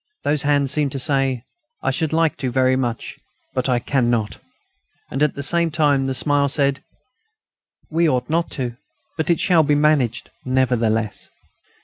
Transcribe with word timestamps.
Those 0.23 0.41
hands 0.41 0.71
seemed 0.71 0.91
to 0.93 0.97
say: 0.99 1.43
"I 1.83 1.91
should 1.91 2.11
like 2.11 2.35
to 2.37 2.49
very 2.49 2.75
much, 2.75 3.19
but 3.53 3.69
I 3.69 3.77
cannot." 3.77 4.37
And 5.11 5.21
at 5.21 5.35
the 5.35 5.43
same 5.43 5.69
time 5.69 6.07
the 6.07 6.15
smile 6.15 6.49
said: 6.49 6.83
"We 7.91 8.09
ought 8.09 8.27
not 8.27 8.49
to, 8.57 8.77
but 9.15 9.29
it 9.29 9.39
shall 9.39 9.61
be 9.61 9.75
managed 9.75 10.31
nevertheless." 10.43 11.29